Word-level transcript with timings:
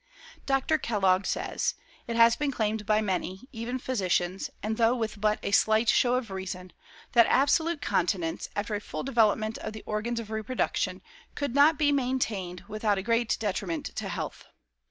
Dr. 0.47 0.79
Kellogg 0.79 1.27
says: 1.27 1.75
"It 2.07 2.15
has 2.15 2.35
been 2.35 2.49
claimed 2.49 2.87
by 2.87 3.01
many, 3.01 3.41
even 3.51 3.77
physicians, 3.77 4.49
and 4.63 4.77
though 4.77 4.95
with 4.95 5.21
but 5.21 5.37
a 5.43 5.51
slight 5.51 5.89
show 5.89 6.15
of 6.15 6.31
reason, 6.31 6.73
that 7.11 7.27
absolute 7.27 7.81
continence, 7.83 8.49
after 8.55 8.73
a 8.73 8.81
full 8.81 9.03
development 9.03 9.59
of 9.59 9.73
the 9.73 9.83
organs 9.85 10.19
of 10.19 10.31
reproduction, 10.31 11.03
could 11.35 11.53
not 11.53 11.77
be 11.77 11.91
maintained 11.91 12.63
without 12.67 12.97
a 12.97 13.03
great 13.03 13.37
detriment 13.39 13.85
to 13.97 14.09
health. 14.09 14.45